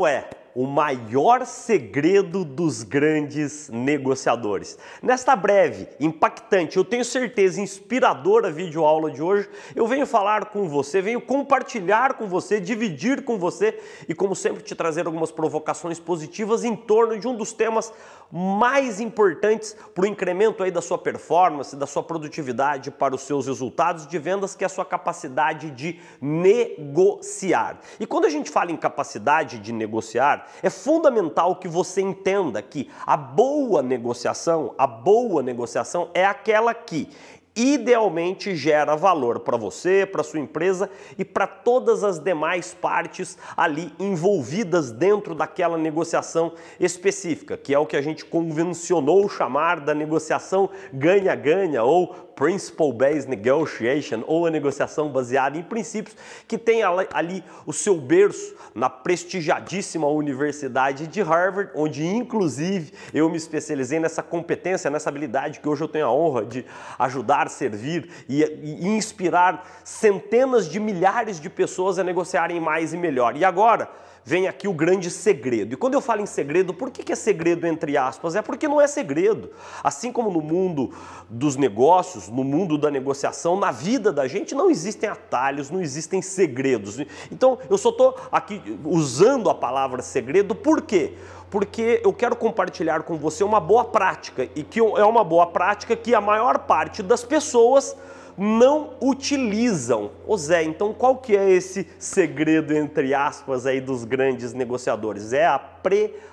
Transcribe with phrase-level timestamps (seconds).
[0.00, 4.78] Qual é o maior segredo dos grandes negociadores?
[5.02, 11.00] Nesta breve, impactante, eu tenho certeza inspiradora videoaula de hoje, eu venho falar com você,
[11.00, 13.78] venho compartilhar com você, dividir com você
[14.08, 17.92] e, como sempre, te trazer algumas provocações positivas em torno de um dos temas
[18.32, 23.46] mais importantes para o incremento aí da sua performance, da sua produtividade para os seus
[23.46, 27.80] resultados de vendas, que é a sua capacidade de negociar.
[27.98, 32.90] E quando a gente fala em capacidade de negociar, é fundamental que você entenda que
[33.06, 37.08] a boa negociação, a boa negociação é aquela que
[37.54, 43.92] idealmente gera valor para você, para sua empresa e para todas as demais partes ali
[43.98, 50.70] envolvidas dentro daquela negociação específica, que é o que a gente convencionou chamar da negociação
[50.92, 56.16] ganha-ganha ou Principle-Based Negotiation, ou a negociação baseada em princípios,
[56.48, 56.80] que tem
[57.12, 64.22] ali o seu berço na prestigiadíssima Universidade de Harvard, onde inclusive eu me especializei nessa
[64.22, 66.64] competência, nessa habilidade que hoje eu tenho a honra de
[66.98, 73.36] ajudar, servir e, e inspirar centenas de milhares de pessoas a negociarem mais e melhor.
[73.36, 73.90] E agora,
[74.24, 75.74] vem aqui o grande segredo.
[75.74, 78.34] E quando eu falo em segredo, por que, é segredo entre aspas?
[78.34, 79.50] É porque não é segredo.
[79.82, 80.92] Assim como no mundo
[81.28, 86.22] dos negócios, no mundo da negociação, na vida da gente não existem atalhos, não existem
[86.22, 86.98] segredos.
[87.30, 91.14] Então eu só estou aqui usando a palavra segredo, por quê?
[91.50, 95.96] Porque eu quero compartilhar com você uma boa prática e que é uma boa prática
[95.96, 97.96] que a maior parte das pessoas
[98.36, 100.10] não utilizam.
[100.26, 105.32] Ô Zé, então qual que é esse segredo, entre aspas, aí dos grandes negociadores?
[105.32, 106.24] É a preparação,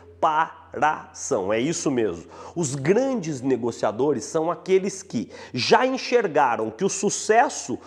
[1.52, 2.26] é isso mesmo.
[2.56, 7.80] Os grandes negociadores são aqueles que já enxergaram que o sucesso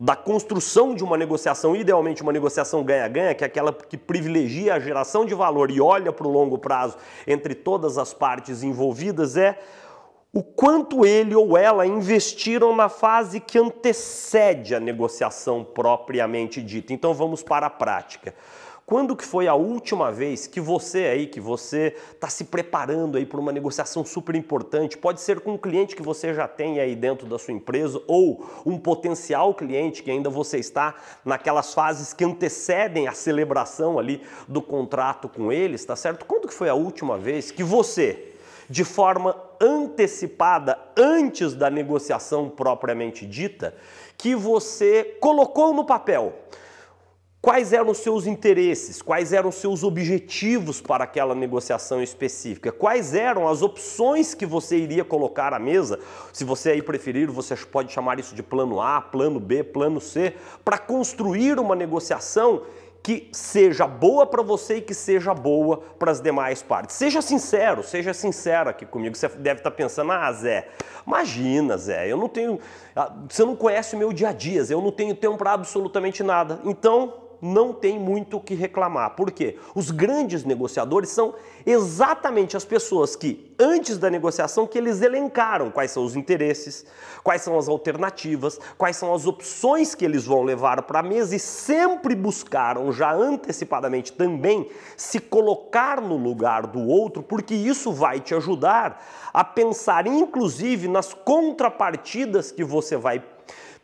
[0.00, 4.80] da construção de uma negociação, idealmente uma negociação ganha-ganha, que é aquela que privilegia a
[4.80, 6.96] geração de valor e olha para o longo prazo
[7.26, 9.58] entre todas as partes envolvidas, é
[10.32, 16.92] o quanto ele ou ela investiram na fase que antecede a negociação propriamente dita.
[16.92, 18.34] Então vamos para a prática.
[18.84, 23.26] Quando que foi a última vez que você aí, que você está se preparando aí
[23.26, 24.96] para uma negociação super importante?
[24.96, 28.46] Pode ser com um cliente que você já tem aí dentro da sua empresa ou
[28.64, 34.62] um potencial cliente que ainda você está naquelas fases que antecedem a celebração ali do
[34.62, 36.24] contrato com eles, tá certo?
[36.24, 38.37] Quando que foi a última vez que você
[38.68, 43.74] de forma antecipada, antes da negociação propriamente dita,
[44.16, 46.34] que você colocou no papel
[47.40, 53.14] quais eram os seus interesses, quais eram os seus objetivos para aquela negociação específica, quais
[53.14, 56.00] eram as opções que você iria colocar à mesa,
[56.32, 60.34] se você aí preferir, você pode chamar isso de plano A, plano B, plano C,
[60.64, 62.62] para construir uma negociação
[63.02, 66.96] que seja boa para você e que seja boa para as demais partes.
[66.96, 69.16] Seja sincero, seja sincero aqui comigo.
[69.16, 70.68] Você deve estar tá pensando, ah, Zé,
[71.06, 72.58] imagina, Zé, eu não tenho.
[72.94, 75.52] Ah, você não conhece o meu dia a dia, Zé, eu não tenho tempo para
[75.52, 76.60] absolutamente nada.
[76.64, 79.10] Então, não tem muito o que reclamar.
[79.10, 79.58] Por quê?
[79.74, 81.34] Os grandes negociadores são
[81.64, 86.86] exatamente as pessoas que, antes da negociação, que eles elencaram quais são os interesses,
[87.22, 91.36] quais são as alternativas, quais são as opções que eles vão levar para a mesa
[91.36, 98.20] e sempre buscaram já antecipadamente também se colocar no lugar do outro, porque isso vai
[98.20, 103.22] te ajudar a pensar inclusive nas contrapartidas que você vai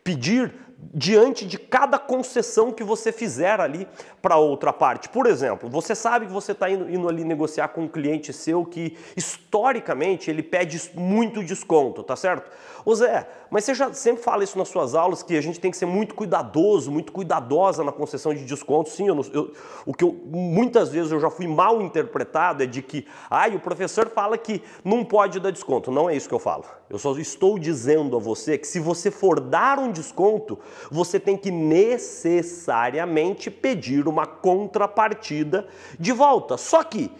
[0.02, 0.52] pedir
[0.92, 3.86] diante de cada concessão que você fizer ali
[4.22, 5.08] para outra parte.
[5.08, 8.64] Por exemplo, você sabe que você está indo, indo, ali negociar com um cliente seu
[8.64, 12.50] que historicamente ele pede muito desconto, tá certo?
[12.84, 15.70] Ô Zé, mas você já sempre fala isso nas suas aulas que a gente tem
[15.70, 18.90] que ser muito cuidadoso, muito cuidadosa na concessão de desconto.
[18.90, 19.52] Sim, eu, eu,
[19.86, 23.60] o que eu, muitas vezes eu já fui mal interpretado é de que, ai, o
[23.60, 25.90] professor fala que não pode dar desconto.
[25.90, 26.64] Não é isso que eu falo.
[26.90, 30.58] Eu só estou dizendo a você que se você for dar um desconto,
[30.90, 35.68] você tem que necessariamente pedir uma contrapartida
[35.98, 36.56] de volta.
[36.56, 37.12] Só que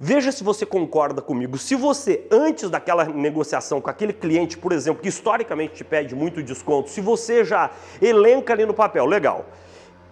[0.00, 1.58] Veja se você concorda comigo.
[1.58, 6.40] Se você, antes daquela negociação com aquele cliente, por exemplo, que historicamente te pede muito
[6.40, 9.46] desconto, se você já elenca ali no papel, legal,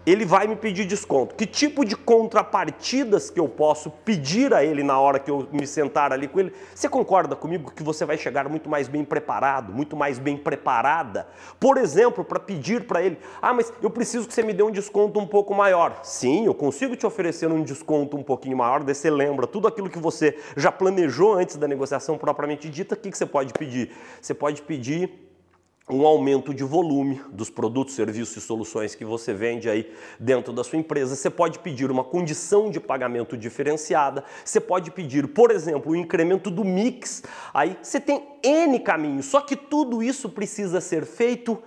[0.06, 1.34] ele vai me pedir desconto.
[1.34, 5.66] Que tipo de contrapartidas que eu posso pedir a ele na hora que eu me
[5.66, 6.52] sentar ali com ele?
[6.72, 11.26] Você concorda comigo que você vai chegar muito mais bem preparado, muito mais bem preparada?
[11.58, 14.70] Por exemplo, para pedir para ele: "Ah, mas eu preciso que você me dê um
[14.70, 15.98] desconto um pouco maior".
[16.04, 19.90] Sim, eu consigo te oferecer um desconto um pouquinho maior, daí você lembra tudo aquilo
[19.90, 23.90] que você já planejou antes da negociação propriamente dita, o que, que você pode pedir?
[24.20, 25.25] Você pode pedir
[25.88, 30.64] um aumento de volume dos produtos, serviços e soluções que você vende aí dentro da
[30.64, 31.14] sua empresa.
[31.14, 35.96] Você pode pedir uma condição de pagamento diferenciada, você pode pedir, por exemplo, o um
[35.96, 37.22] incremento do mix.
[37.54, 41.62] Aí você tem N caminhos, só que tudo isso precisa ser feito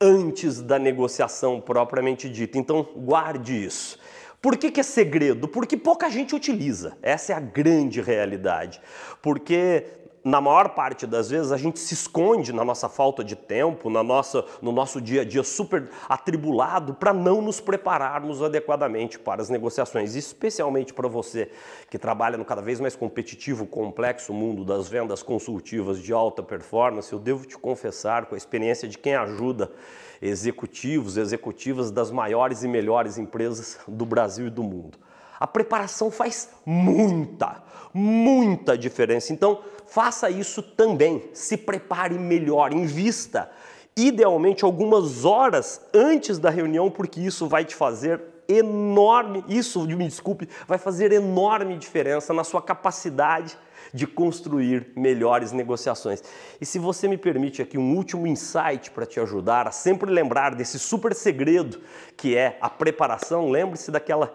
[0.00, 2.58] antes da negociação propriamente dita.
[2.58, 3.96] Então, guarde isso.
[4.40, 5.46] Por que, que, é segredo?
[5.46, 6.98] Porque pouca gente utiliza.
[7.00, 8.80] Essa é a grande realidade.
[9.22, 9.86] Porque
[10.24, 14.02] na maior parte das vezes a gente se esconde na nossa falta de tempo, na
[14.02, 19.48] nossa, no nosso dia a dia super atribulado para não nos prepararmos adequadamente para as
[19.48, 21.50] negociações, especialmente para você
[21.90, 27.12] que trabalha no cada vez mais competitivo, complexo mundo das vendas consultivas de alta performance.
[27.12, 29.72] Eu devo te confessar, com a experiência de quem ajuda
[30.20, 34.98] executivos, executivas das maiores e melhores empresas do Brasil e do mundo.
[35.42, 39.32] A preparação faz muita, muita diferença.
[39.32, 39.58] Então,
[39.92, 41.22] faça isso também.
[41.34, 43.50] Se prepare melhor, invista
[43.94, 50.48] idealmente algumas horas antes da reunião, porque isso vai te fazer enorme, isso, me desculpe,
[50.66, 53.56] vai fazer enorme diferença na sua capacidade
[53.92, 56.22] de construir melhores negociações.
[56.58, 60.54] E se você me permite aqui um último insight para te ajudar a sempre lembrar
[60.54, 61.82] desse super segredo
[62.16, 64.34] que é a preparação, lembre-se daquela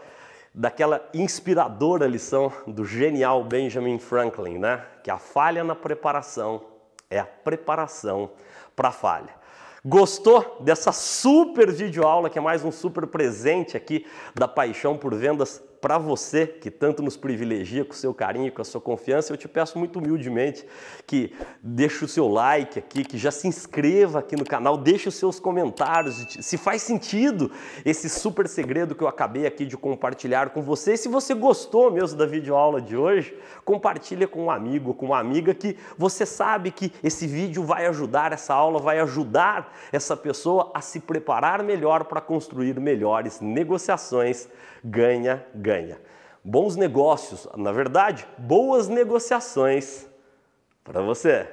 [0.57, 4.83] daquela inspiradora lição do genial Benjamin Franklin, né?
[5.03, 6.63] Que a falha na preparação
[7.11, 8.31] é a preparação
[8.75, 9.29] para a falha.
[9.85, 15.61] Gostou dessa super videoaula que é mais um super presente aqui da paixão por vendas
[15.79, 19.37] para você que tanto nos privilegia com o seu carinho, com a sua confiança, eu
[19.37, 20.65] te peço muito humildemente
[21.05, 25.15] que deixe o seu like aqui, que já se inscreva aqui no canal, deixe os
[25.15, 27.51] seus comentários, se faz sentido
[27.85, 30.93] esse super segredo que eu acabei aqui de compartilhar com você.
[30.93, 35.19] E se você gostou mesmo da videoaula de hoje, compartilha com um amigo, com uma
[35.19, 40.71] amiga que você sabe que esse vídeo vai ajudar, essa aula vai ajudar essa pessoa
[40.73, 44.47] a se preparar melhor para construir melhores negociações.
[44.83, 45.45] Ganha,
[45.81, 46.01] ganha.
[46.43, 50.07] Bons negócios, na verdade, boas negociações
[50.83, 51.47] para você.